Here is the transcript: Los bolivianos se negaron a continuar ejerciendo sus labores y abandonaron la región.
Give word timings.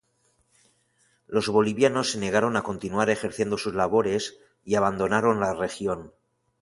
Los 1.27 1.47
bolivianos 1.55 2.05
se 2.09 2.17
negaron 2.17 2.57
a 2.57 2.63
continuar 2.63 3.11
ejerciendo 3.11 3.59
sus 3.59 3.75
labores 3.75 4.39
y 4.65 4.73
abandonaron 4.73 5.39
la 5.39 5.53
región. 5.53 6.11